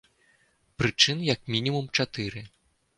[0.79, 2.49] Прычын як мінімум чатыры.